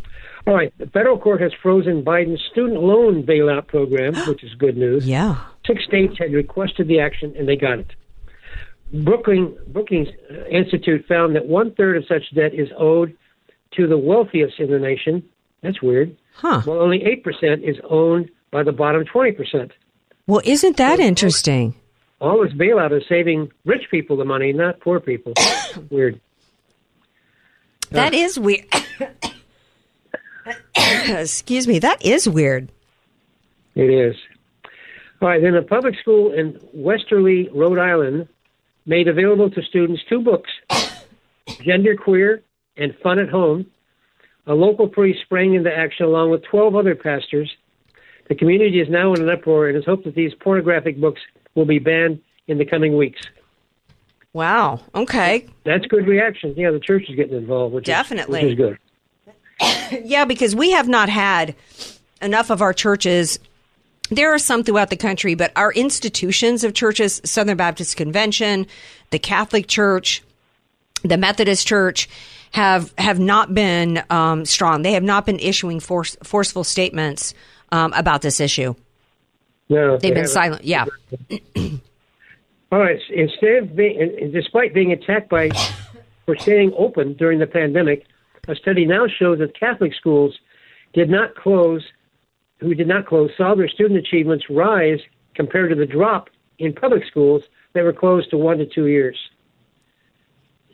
[0.46, 0.72] All right.
[0.78, 5.06] The federal court has frozen Biden's student loan bailout program, which is good news.
[5.06, 5.36] Yeah.
[5.66, 7.90] Six states had requested the action, and they got it.
[9.04, 13.16] Brooklyn Brookings uh, Institute found that one third of such debt is owed
[13.74, 15.22] to the wealthiest in the nation.
[15.62, 16.16] That's weird.
[16.34, 16.62] Huh.
[16.62, 19.72] While only eight percent is owned by the bottom twenty percent.
[20.26, 21.74] Well, isn't that interesting?
[22.20, 25.32] All this bailout is saving rich people the money, not poor people.
[25.90, 26.20] weird.
[27.90, 28.64] That is weird.
[30.76, 31.78] Excuse me.
[31.80, 32.70] That is weird.
[33.74, 34.16] It is.
[35.20, 38.28] All right, then a public school in Westerly, Rhode Island,
[38.86, 40.50] made available to students two books
[41.62, 42.42] Gender Queer
[42.76, 43.66] and Fun at Home.
[44.46, 47.50] A local priest sprang into action along with 12 other pastors.
[48.28, 51.20] The community is now in an uproar and is hoped that these pornographic books
[51.54, 53.20] will be banned in the coming weeks.
[54.32, 54.80] Wow.
[54.94, 55.46] Okay.
[55.64, 56.54] That's good reaction.
[56.56, 58.40] Yeah, the church is getting involved, which Definitely.
[58.40, 58.78] is, which is
[59.90, 60.04] good.
[60.04, 61.54] yeah, because we have not had
[62.20, 63.38] enough of our churches.
[64.10, 68.66] There are some throughout the country, but our institutions of churches, Southern Baptist Convention,
[69.10, 70.22] the Catholic Church,
[71.02, 72.08] the Methodist Church,
[72.52, 74.82] have have not been um, strong.
[74.82, 77.34] They have not been issuing force, forceful statements
[77.70, 78.74] um, about this issue.
[79.68, 80.28] No, They've been haven't.
[80.28, 80.64] silent.
[80.64, 80.84] Yeah.
[82.70, 83.00] All right.
[83.10, 85.50] Instead of being, despite being attacked by
[86.26, 88.06] for staying open during the pandemic,
[88.48, 90.38] a study now shows that Catholic schools
[90.92, 91.82] did not close,
[92.60, 95.00] who did not close, saw their student achievements rise
[95.34, 99.16] compared to the drop in public schools that were closed to one to two years.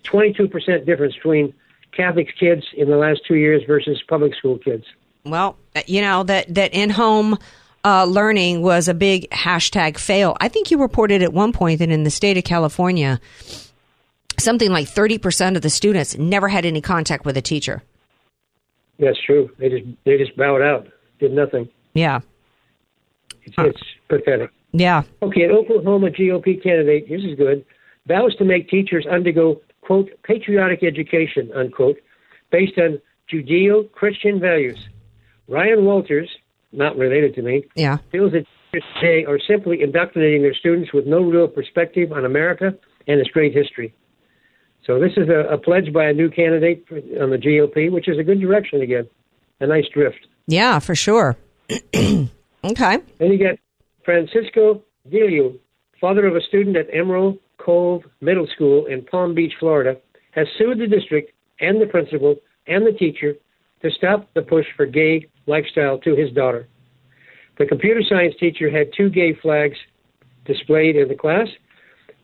[0.03, 1.55] Twenty-two percent difference between
[1.93, 4.85] Catholic kids in the last two years versus public school kids.
[5.25, 7.37] Well, you know that that in home
[7.85, 10.37] uh, learning was a big hashtag fail.
[10.41, 13.21] I think you reported at one point that in the state of California,
[14.39, 17.83] something like thirty percent of the students never had any contact with a teacher.
[18.99, 19.51] That's true.
[19.59, 20.89] They just they just bowed out,
[21.21, 21.69] did nothing.
[21.95, 22.21] Yeah,
[23.43, 24.51] It's, it's pathetic.
[24.73, 25.03] yeah.
[25.23, 27.65] Okay, an Oklahoma GOP candidate, this is good,
[28.07, 31.97] vows to make teachers undergo, quote, patriotic education, unquote,
[32.53, 33.01] based on
[33.33, 34.79] Judeo Christian values.
[35.49, 36.29] Ryan Walters,
[36.73, 37.97] not related to me, Yeah.
[38.13, 42.75] feels that today are simply indoctrinating their students with no real perspective on America
[43.07, 43.95] and its great history.
[44.85, 48.09] So this is a, a pledge by a new candidate for, on the GOP, which
[48.09, 49.09] is a good direction again.
[49.61, 50.27] A nice drift.
[50.47, 51.37] Yeah, for sure.
[51.97, 52.29] okay.
[53.19, 53.59] Then you get
[54.05, 55.59] Francisco Dilio,
[55.99, 59.97] father of a student at Emerald Cove Middle School in Palm Beach, Florida,
[60.33, 63.35] has sued the district and the principal and the teacher
[63.83, 66.69] to stop the push for gay lifestyle to his daughter.
[67.59, 69.77] The computer science teacher had two gay flags
[70.45, 71.49] displayed in the class,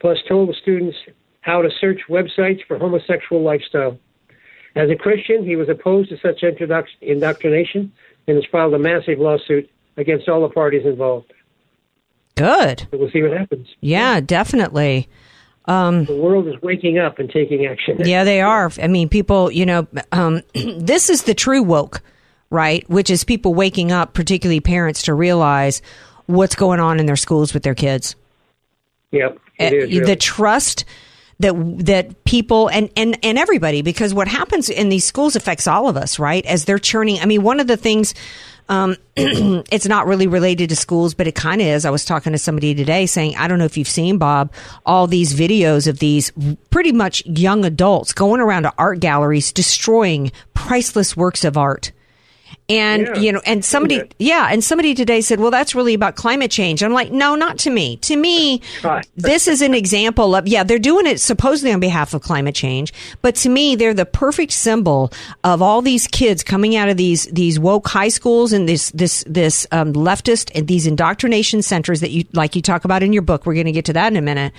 [0.01, 0.97] plus told the students
[1.40, 3.99] how to search websites for homosexual lifestyle.
[4.77, 6.42] As a Christian, he was opposed to such
[7.01, 7.92] indoctrination
[8.27, 11.33] and has filed a massive lawsuit against all the parties involved.
[12.37, 12.87] Good.
[12.90, 13.68] So we'll see what happens.
[13.81, 15.09] Yeah, definitely.
[15.66, 17.98] Um, The world is waking up and taking action.
[18.05, 18.70] Yeah, they are.
[18.83, 22.03] I mean, people, you know, um, this is the true woke,
[22.50, 22.88] right?
[22.90, 25.81] Which is people waking up, particularly parents, to realize
[26.27, 28.16] what's going on in their schools with their kids.
[29.11, 29.38] Yep.
[29.59, 30.85] It is, the trust
[31.40, 31.55] that
[31.87, 35.96] that people and, and and everybody because what happens in these schools affects all of
[35.96, 38.14] us right as they're churning i mean one of the things
[38.68, 41.85] um, it's not really related to schools but it kind of is.
[41.85, 44.53] I was talking to somebody today saying i don't know if you've seen bob
[44.87, 46.33] all these videos of these
[46.70, 51.92] pretty much young adults going around to art galleries destroying priceless works of art
[52.66, 53.18] And Yeah.
[53.20, 56.83] you know, and somebody, yeah, and somebody today said, "Well, that's really about climate change."
[56.83, 57.96] I'm like, "No, not to me.
[57.98, 58.62] To me,
[59.16, 62.94] this is an example of yeah, they're doing it supposedly on behalf of climate change,
[63.20, 65.12] but to me, they're the perfect symbol
[65.44, 69.24] of all these kids coming out of these these woke high schools and this this
[69.27, 73.22] this um, leftist and these indoctrination centers that you like you talk about in your
[73.22, 73.44] book.
[73.44, 74.55] We're going to get to that in a minute,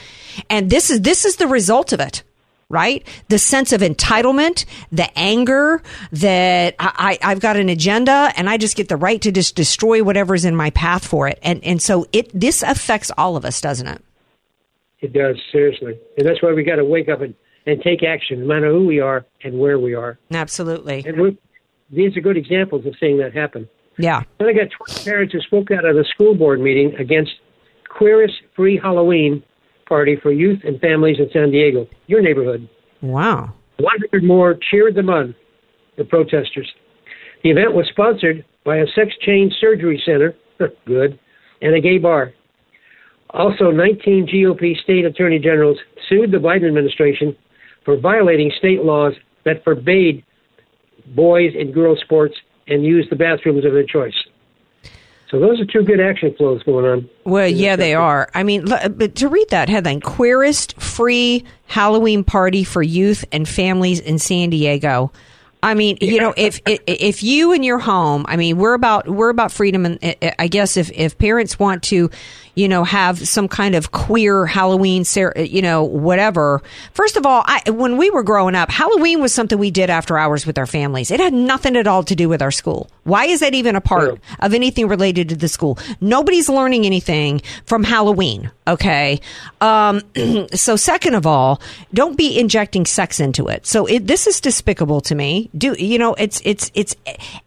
[0.47, 2.21] and this is this is the result of it
[2.69, 3.05] right?
[3.29, 8.75] The sense of entitlement, the anger that I, I've got an agenda and I just
[8.75, 11.39] get the right to just destroy whatever's in my path for it.
[11.43, 14.01] And, and so it, this affects all of us, doesn't it?
[14.99, 15.99] It does, seriously.
[16.17, 17.35] And that's why we got to wake up and,
[17.67, 20.17] and take action, no matter who we are and where we are.
[20.31, 21.03] Absolutely.
[21.05, 21.37] And
[21.91, 23.69] these are good examples of seeing that happen.
[23.97, 24.23] Yeah.
[24.39, 27.31] Then I got 20 parents who spoke out at a school board meeting against
[27.89, 29.43] queerest free Halloween
[29.87, 32.67] party for youth and families in San Diego, your neighborhood.
[33.01, 33.53] Wow.
[33.79, 35.35] 100 more cheered them on,
[35.97, 36.71] the protesters.
[37.43, 40.35] The event was sponsored by a sex change surgery center,
[40.85, 41.19] good,
[41.61, 42.33] and a gay bar.
[43.31, 47.35] Also, 19 GOP state attorney generals sued the Biden administration
[47.83, 50.23] for violating state laws that forbade
[51.15, 52.35] boys and girls sports
[52.67, 54.15] and use the bathrooms of their choice.
[55.29, 57.09] So those are two good action flows going on.
[57.23, 58.29] Well, yeah, they are.
[58.33, 63.99] I mean, but to read that headline, queerest free Halloween party for youth and families
[63.99, 65.11] in San Diego.
[65.63, 69.29] I mean, you know, if if- you and your home, I mean, we're about we're
[69.29, 69.99] about freedom, and
[70.37, 72.11] I guess if if parents want to,
[72.55, 75.03] you know, have some kind of queer Halloween,
[75.35, 76.61] you know, whatever.
[76.93, 80.17] First of all, I, when we were growing up, Halloween was something we did after
[80.17, 81.11] hours with our families.
[81.11, 82.89] It had nothing at all to do with our school.
[83.03, 85.77] Why is that even a part of anything related to the school?
[86.01, 88.49] Nobody's learning anything from Halloween.
[88.67, 89.19] Okay.
[89.61, 90.01] Um,
[90.53, 91.61] so second of all,
[91.93, 93.67] don't be injecting sex into it.
[93.67, 95.49] So it, this is despicable to me.
[95.55, 96.15] Do you know?
[96.15, 96.95] It's it's it's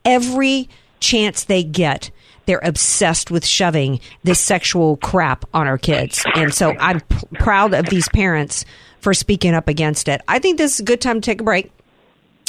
[0.04, 0.68] every
[1.00, 2.10] chance they get.
[2.48, 6.24] They're obsessed with shoving this sexual crap on our kids.
[6.34, 8.64] And so I'm p- proud of these parents
[9.00, 10.22] for speaking up against it.
[10.26, 11.70] I think this is a good time to take a break.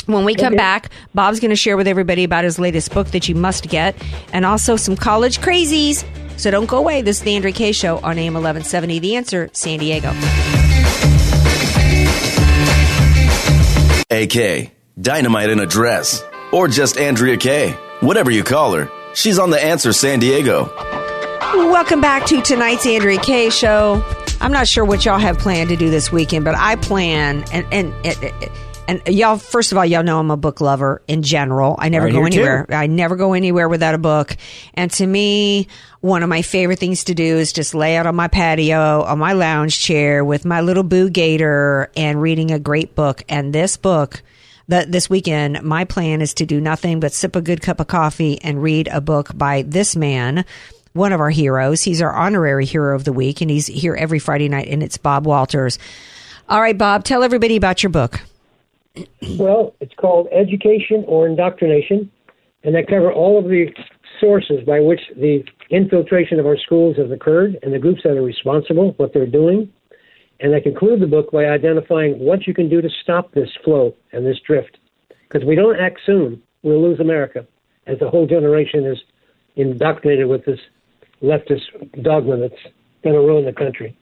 [0.06, 3.28] When we come back, Bob's going to share with everybody about his latest book that
[3.28, 3.94] you must get
[4.32, 6.06] and also some college crazies.
[6.40, 7.02] So don't go away.
[7.02, 9.00] This is the Andrea Kaye Show on AM 1170.
[9.00, 10.12] The answer, San Diego.
[14.10, 17.72] AK, Dynamite in a Dress, or just Andrea Kaye.
[18.00, 20.72] Whatever you call her, she's on the answer San Diego.
[21.56, 24.04] Welcome back to tonight's Andrea Kaye Show.
[24.42, 27.66] I'm not sure what y'all have planned to do this weekend, but I plan and
[27.74, 28.34] and and,
[28.88, 29.38] and y'all.
[29.38, 31.76] First of all, y'all know I'm a book lover in general.
[31.80, 32.40] I never Right go here, too.
[32.40, 32.66] anywhere.
[32.70, 34.38] I never go anywhere without a book.
[34.76, 35.68] And to me,
[36.02, 39.20] one of my favorite things to do is just lay out on my patio on
[39.20, 43.24] my lounge chair with my little boo gator and reading a great book.
[43.28, 44.22] And this book.
[44.70, 47.88] That this weekend, my plan is to do nothing but sip a good cup of
[47.88, 50.46] coffee and read a book by this man,
[50.94, 51.82] one of our heroes.
[51.82, 54.98] He's our honorary hero of the week, and he's here every Friday night, and it's
[54.98, 55.80] Bob Walters.
[56.48, 58.22] All right, Bob, tell everybody about your book.
[59.40, 62.12] Well, it's called Education or Indoctrination,
[62.64, 63.74] and I cover all of the
[64.20, 68.22] sources by which the infiltration of our schools has occurred and the groups that are
[68.22, 69.74] responsible, what they're doing.
[70.42, 73.94] And I conclude the book by identifying what you can do to stop this flow
[74.14, 74.78] and this drift.
[75.28, 77.46] Because if we don't act soon, we'll lose America,
[77.88, 78.98] as the whole generation is
[79.56, 80.60] indoctrinated with this
[81.22, 81.64] leftist
[82.02, 82.62] dogma that's
[83.04, 83.96] going to ruin the country.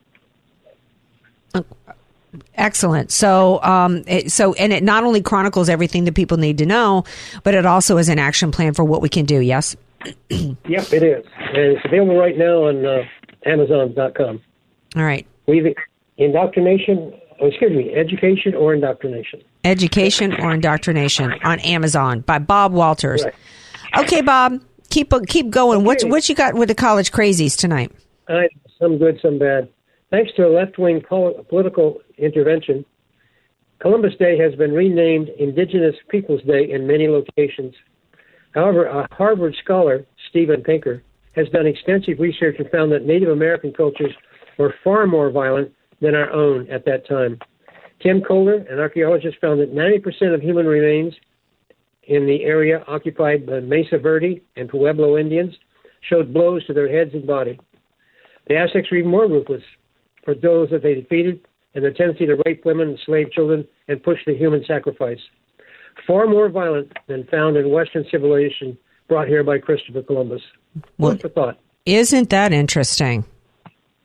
[2.55, 3.11] Excellent.
[3.11, 7.03] So, um, it, so, and it not only chronicles everything that people need to know,
[7.43, 9.39] but it also is an action plan for what we can do.
[9.39, 9.75] Yes.
[10.29, 11.25] Yep, it is.
[11.37, 13.03] And it's available right now on uh,
[13.45, 14.41] Amazon.com.
[14.95, 15.25] All right.
[15.47, 15.73] We've
[16.17, 19.41] indoctrination, oh, excuse me, education or indoctrination.
[19.63, 23.25] Education or indoctrination on Amazon by Bob Walters.
[23.97, 25.83] Okay, Bob, keep keep going.
[25.83, 27.91] What what you got with the college crazies tonight?
[28.27, 28.47] I,
[28.79, 29.69] some good, some bad.
[30.09, 32.85] Thanks to a left-wing pol- political intervention,
[33.79, 37.75] Columbus Day has been renamed Indigenous Peoples Day in many locations.
[38.53, 41.03] However, a Harvard scholar, Steven Pinker,
[41.35, 44.13] has done extensive research and found that Native American cultures
[44.57, 47.39] were far more violent than our own at that time.
[48.01, 51.13] Tim Kohler, an archaeologist, found that 90% of human remains
[52.03, 55.53] in the area occupied by Mesa Verde and Pueblo Indians
[56.07, 57.59] showed blows to their heads and body.
[58.47, 59.63] The Aztecs were even more ruthless
[60.23, 61.41] for those that they defeated
[61.73, 65.19] and their tendency to rape women, and slave children, and push the human sacrifice.
[66.07, 68.77] Far more violent than found in Western civilization
[69.07, 70.41] brought here by Christopher Columbus.
[70.97, 71.59] Well- for thought.
[71.85, 73.23] Isn't that interesting?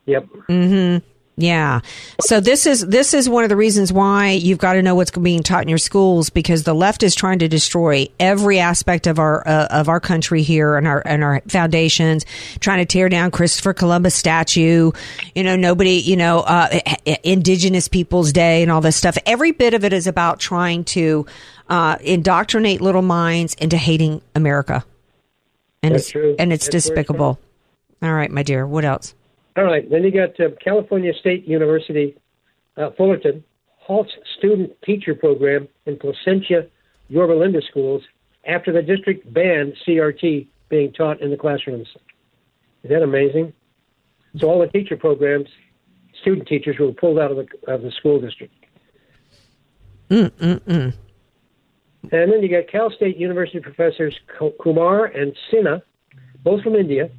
[0.07, 0.26] Yep.
[0.49, 1.05] Mm-hmm.
[1.37, 1.80] Yeah.
[2.20, 5.11] So this is this is one of the reasons why you've got to know what's
[5.11, 9.18] being taught in your schools because the left is trying to destroy every aspect of
[9.18, 12.26] our uh, of our country here and our and our foundations,
[12.61, 14.93] trying to tear down Christopher Columbus statue.
[15.35, 15.93] You know, nobody.
[15.93, 16.78] You know, uh,
[17.22, 19.16] Indigenous Peoples Day and all this stuff.
[19.24, 21.24] Every bit of it is about trying to
[21.68, 24.85] uh, indoctrinate little minds into hating America,
[25.83, 26.37] and That's it's true.
[26.39, 27.41] and it's That's despicable.
[28.03, 28.66] All right, my dear.
[28.66, 29.14] What else?
[29.57, 29.88] All right.
[29.90, 32.16] Then you got uh, California State University,
[32.76, 33.44] uh, Fullerton,
[33.76, 36.66] halts student teacher program in Placentia,
[37.09, 38.03] Yorba Linda schools
[38.46, 41.88] after the district banned CRT being taught in the classrooms.
[42.82, 43.53] Is that amazing?
[44.38, 45.48] So all the teacher programs,
[46.20, 48.55] student teachers were pulled out of the of the school district.
[50.09, 50.94] Mm-mm-mm.
[52.11, 54.18] And then you got Cal State University professors
[54.62, 55.82] Kumar and Sinha,
[56.42, 57.11] both from India,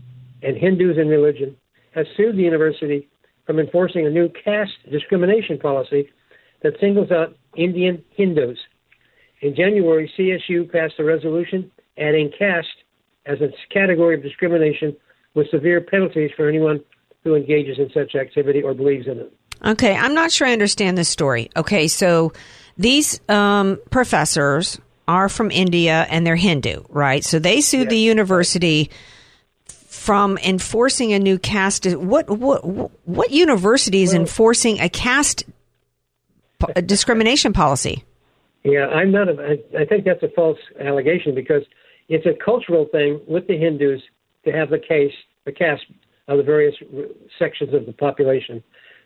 [0.42, 1.56] and Hindus in religion,
[1.96, 3.08] have sued the university
[3.46, 6.10] from enforcing a new caste discrimination policy
[6.62, 8.58] that singles out Indian Hindus.
[9.42, 12.68] In January, CSU passed a resolution adding caste
[13.26, 14.96] as a category of discrimination
[15.34, 16.82] with severe penalties for anyone
[17.24, 19.34] who engages in such activity or believes in it.
[19.66, 21.50] Okay, I'm not sure I understand this story.
[21.56, 22.34] Okay, so
[22.78, 27.24] these um, professors are from India and they're Hindu, right?
[27.24, 28.90] So they sued the university
[29.94, 31.86] from enforcing a new caste.
[31.86, 32.62] What what
[33.08, 35.44] what university is enforcing a caste
[36.60, 38.04] po- discrimination policy?
[38.64, 39.30] Yeah, I'm not.
[39.30, 41.62] A, I, I think that's a false allegation because
[42.10, 44.02] it's a cultural thing with the Hindus
[44.46, 45.14] to have the case,
[45.46, 45.86] the caste
[46.28, 47.04] of the various r-
[47.38, 48.64] sections of the population.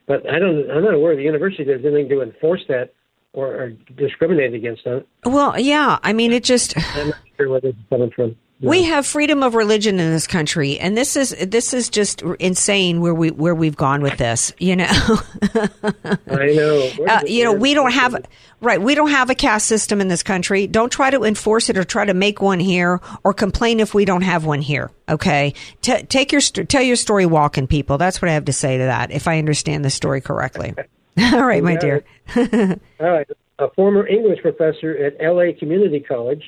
[0.07, 0.71] But I don't.
[0.71, 2.93] I'm not aware the university does anything to enforce that
[3.33, 5.05] or, or discriminate against that.
[5.25, 6.77] Well, yeah, I mean, it just.
[6.95, 8.37] I'm not sure where this is coming from.
[8.59, 13.01] We have freedom of religion in this country, and this is this is just insane
[13.01, 14.51] where we where we've gone with this.
[14.57, 16.89] You know, I know.
[17.07, 18.15] uh, you know, we don't have
[18.59, 18.81] right.
[18.81, 20.65] We don't have a caste system in this country.
[20.65, 24.05] Don't try to enforce it or try to make one here, or complain if we
[24.05, 24.89] don't have one here.
[25.07, 27.99] Okay, T- take your st- tell your story, walking people.
[27.99, 29.11] That's what I have to say to that.
[29.11, 30.73] If I understand the story correctly.
[31.33, 32.03] All right, my dear.
[32.35, 33.27] All right.
[33.59, 36.43] A former English professor at LA Community College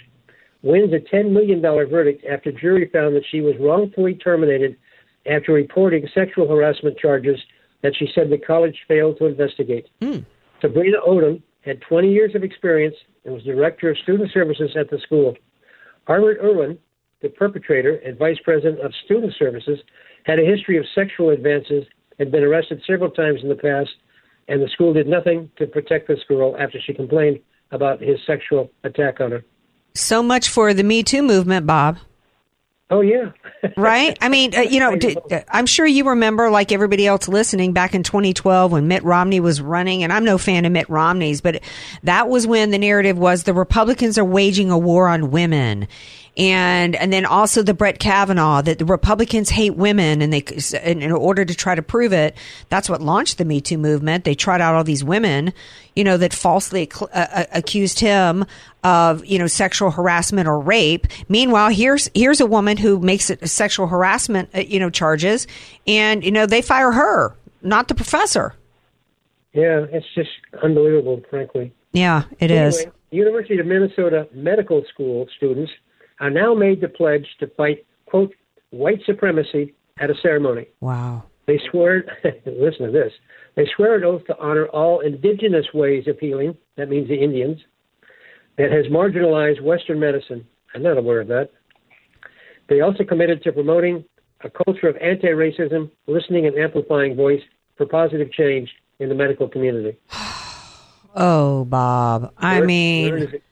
[0.61, 4.75] wins a $10 million verdict after jury found that she was wrongfully terminated
[5.29, 7.39] after reporting sexual harassment charges
[7.81, 9.87] that she said the college failed to investigate.
[10.01, 10.19] Hmm.
[10.61, 14.99] Sabrina Odom had 20 years of experience and was director of student services at the
[14.99, 15.35] school.
[16.07, 16.77] Harvard Irwin,
[17.21, 19.79] the perpetrator and vice president of student services,
[20.25, 21.85] had a history of sexual advances
[22.17, 23.89] and been arrested several times in the past,
[24.47, 27.39] and the school did nothing to protect this girl after she complained
[27.71, 29.43] about his sexual attack on her.
[29.93, 31.97] So much for the Me Too movement, Bob.
[32.91, 33.31] Oh yeah,
[33.77, 34.17] right.
[34.19, 37.71] I mean, uh, you know, d- uh, I'm sure you remember, like everybody else listening,
[37.71, 41.39] back in 2012 when Mitt Romney was running, and I'm no fan of Mitt Romney's,
[41.39, 41.61] but
[42.01, 45.87] that was when the narrative was the Republicans are waging a war on women.
[46.39, 50.41] And and then also the Brett Kavanaugh that the Republicans hate women, and they
[50.85, 52.33] in, in order to try to prove it,
[52.69, 54.23] that's what launched the Me Too movement.
[54.23, 55.51] They tried out all these women,
[55.97, 58.45] you know, that falsely uh, uh, accused him
[58.85, 61.07] of you know sexual harassment or rape.
[61.27, 65.45] Meanwhile, here's here's a woman who makes it sexual harassment, uh, you know, charges,
[65.87, 68.53] and you know they fire her, not the professor.
[69.51, 70.29] yeah, it's just
[70.63, 71.73] unbelievable, frankly.
[71.91, 72.77] Yeah, it is.
[72.77, 75.73] Anyway, University of Minnesota medical school students
[76.19, 78.33] are now made the pledge to fight, quote,
[78.71, 80.67] white supremacy at a ceremony.
[80.81, 81.23] Wow.
[81.47, 82.03] They swear,
[82.45, 83.11] listen to this,
[83.55, 87.59] they swear an oath to honor all indigenous ways of healing, that means the Indians,
[88.57, 90.45] that has marginalized Western medicine.
[90.75, 91.49] I'm not aware of that.
[92.67, 94.05] They also committed to promoting
[94.41, 97.41] a culture of anti racism, listening, and amplifying voice
[97.77, 99.97] for positive change in the medical community.
[101.15, 102.33] Oh, Bob.
[102.37, 103.43] I Where- mean, where does it,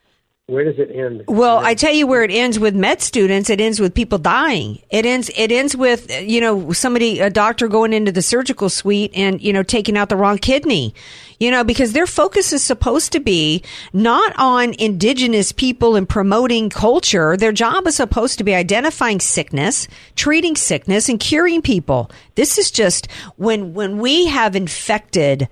[0.49, 1.25] where does it end?
[1.27, 3.49] Well, I tell you where it ends with med students.
[3.49, 4.81] It ends with people dying.
[4.89, 5.29] It ends.
[5.35, 9.51] It ends with you know somebody, a doctor going into the surgical suite and you
[9.51, 10.93] know taking out the wrong kidney.
[11.37, 16.69] You know because their focus is supposed to be not on indigenous people and promoting
[16.69, 17.35] culture.
[17.35, 22.09] Their job is supposed to be identifying sickness, treating sickness, and curing people.
[22.35, 25.49] This is just when when we have infected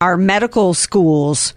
[0.00, 1.52] our medical schools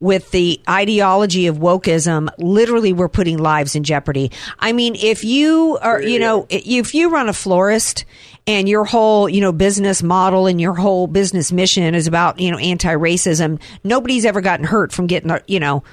[0.00, 4.32] with the ideology of wokeism, literally we're putting lives in jeopardy.
[4.58, 8.06] I mean, if you are, you know, if you run a florist
[8.46, 12.50] and your whole, you know, business model and your whole business mission is about, you
[12.50, 15.84] know, anti-racism, nobody's ever gotten hurt from getting, a, you know,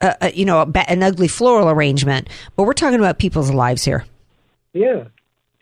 [0.00, 2.30] a, a, you know, a, an ugly floral arrangement.
[2.56, 4.06] But we're talking about people's lives here.
[4.72, 5.04] Yeah,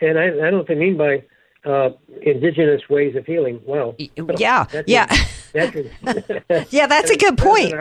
[0.00, 1.24] and I, I don't mean by
[1.68, 1.90] uh,
[2.22, 3.60] indigenous ways of healing.
[3.64, 3.94] Well,
[4.38, 5.06] yeah, that's yeah.
[5.54, 5.90] A,
[6.50, 7.72] that's yeah, that's a good point.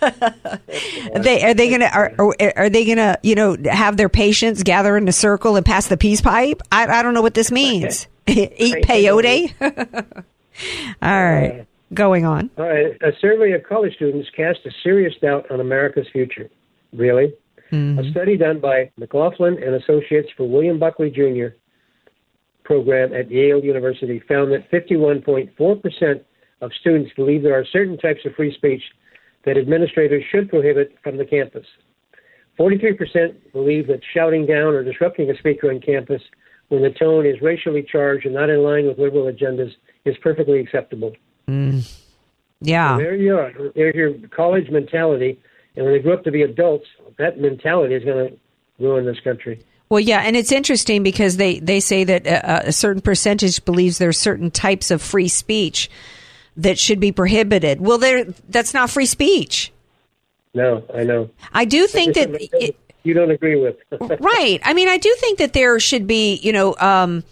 [1.22, 2.14] they are they gonna are,
[2.56, 5.96] are they gonna you know have their patients gather in a circle and pass the
[5.96, 6.62] peace pipe?
[6.70, 8.06] I I don't know what this means.
[8.26, 9.54] Eat peyote.
[11.02, 12.50] All right, going on.
[12.58, 16.50] All right, a survey of college students cast a serious doubt on America's future.
[16.92, 17.32] Really,
[17.70, 17.98] Mm-hmm.
[17.98, 21.48] a study done by McLaughlin and Associates for William Buckley Jr.
[22.68, 26.20] program at Yale University found that 51.4%
[26.60, 28.82] of students believe there are certain types of free speech
[29.46, 31.64] that administrators should prohibit from the campus.
[32.60, 36.20] 43% believe that shouting down or disrupting a speaker on campus
[36.68, 39.72] when the tone is racially charged and not in line with liberal agendas
[40.04, 41.12] is perfectly acceptable.
[41.48, 41.90] Mm.
[42.60, 42.96] Yeah.
[42.96, 43.52] So there you are.
[43.74, 45.40] There's your college mentality.
[45.74, 48.36] And when they grow up to be adults, that mentality is going to
[48.78, 49.64] ruin this country.
[49.88, 53.98] Well, yeah, and it's interesting because they, they say that a, a certain percentage believes
[53.98, 55.90] there are certain types of free speech
[56.58, 57.80] that should be prohibited.
[57.80, 59.72] Well, there that's not free speech.
[60.54, 61.30] No, I know.
[61.52, 63.76] I do think that it, you don't agree with.
[64.20, 64.60] right.
[64.64, 67.22] I mean, I do think that there should be, you know, um,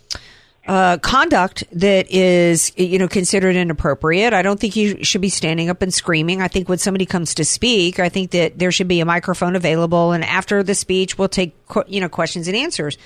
[0.67, 4.33] uh, conduct that is, you know, considered inappropriate.
[4.33, 6.43] I don't think you should be standing up and screaming.
[6.43, 9.57] I think when somebody comes to speak, I think that there should be a microphone
[9.57, 11.55] available, and after the speech, we'll take,
[11.87, 12.99] you know, questions and answers.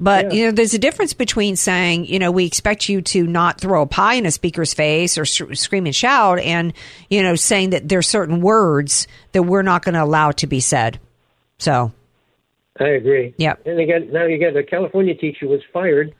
[0.00, 0.32] But Yeah.
[0.32, 3.82] you know, there's a difference between saying, you know, we expect you to not throw
[3.82, 6.72] a pie in a speaker's face or s- scream and shout, and
[7.10, 10.58] you know, saying that there's certain words that we're not going to allow to be
[10.58, 10.98] said.
[11.58, 11.92] So,
[12.80, 13.34] I agree.
[13.38, 13.66] Yep.
[13.66, 16.12] And again, now you get a California teacher was fired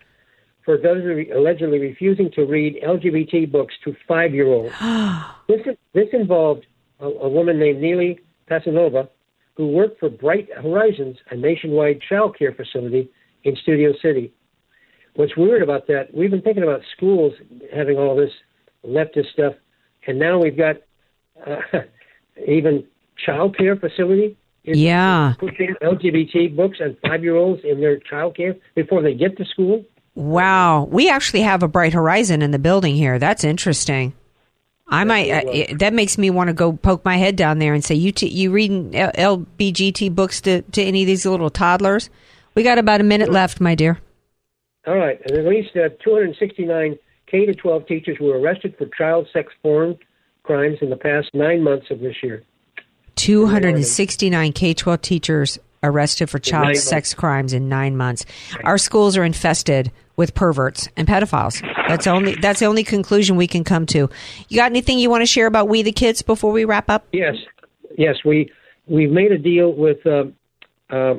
[0.65, 4.75] for allegedly, allegedly refusing to read LGBT books to five-year-olds.
[5.49, 5.61] this
[5.93, 6.67] this involved
[7.01, 8.19] a, a woman named Neely
[8.51, 9.09] Pasanova,
[9.57, 13.11] who worked for Bright Horizons, a nationwide child care facility
[13.45, 14.33] in Studio City.
[15.17, 16.13] What's weird about that?
[16.13, 17.35] We've been thinking about schools
[17.75, 18.33] having all this
[18.87, 19.55] leftist stuff,
[20.07, 20.77] and now we've got
[21.47, 21.57] uh,
[22.47, 22.85] even
[23.25, 25.35] child care facility is Yeah.
[25.39, 29.85] pushing LGBT books on five-year-olds in their child care before they get to school.
[30.15, 33.19] Wow, we actually have a Bright Horizon in the building here.
[33.19, 34.15] That's interesting.
[34.87, 35.31] I might.
[35.31, 37.95] Uh, it- that makes me want to go poke my head down there and say,
[37.95, 39.13] "You, t- you reading L-
[39.57, 42.11] LBGT books to, to any of these little toddlers?"
[42.55, 43.99] We got about a minute left, my dear.
[44.87, 49.27] All right, and at least uh, 269 K to 12 teachers were arrested for child
[49.33, 49.99] sex porn
[50.43, 52.43] crimes in the past nine months of this year.
[53.17, 58.25] 269 K 12 teachers arrested for child sex crimes in nine months.
[58.65, 61.61] Our schools are infested with perverts and pedophiles.
[61.89, 64.09] That's only that's the only conclusion we can come to.
[64.49, 67.07] You got anything you want to share about We the Kids before we wrap up?
[67.13, 67.35] Yes,
[67.99, 68.51] yes, we
[68.87, 70.25] we made a deal with uh,
[70.91, 71.15] uh,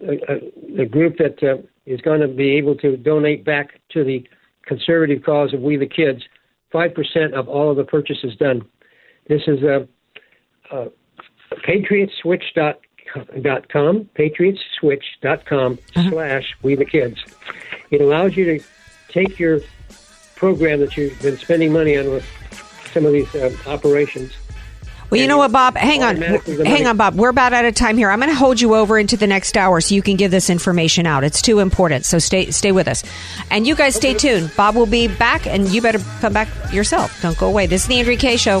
[0.00, 4.04] a, a, a group that uh, is going to be able to donate back to
[4.04, 4.24] the
[4.66, 6.22] conservative cause of We the Kids
[6.72, 8.62] five percent of all of the purchases done.
[9.28, 9.60] This is
[13.14, 17.24] patriotswitch.com, patriotswitch.com slash We the Kids.
[17.90, 18.64] It allows you to
[19.08, 19.60] take your
[20.36, 22.26] program that you've been spending money on with
[22.92, 24.32] some of these uh, operations.
[25.10, 25.76] Well, you know what, Bob?
[25.76, 26.16] Hang on.
[26.16, 27.14] Hang on, Bob.
[27.14, 28.10] We're about out of time here.
[28.10, 30.50] I'm going to hold you over into the next hour so you can give this
[30.50, 31.22] information out.
[31.22, 32.04] It's too important.
[32.04, 33.04] So stay stay with us.
[33.50, 34.50] And you guys stay tuned.
[34.56, 37.20] Bob will be back and you better come back yourself.
[37.22, 37.66] Don't go away.
[37.66, 38.60] This is the Andrea Kaye show.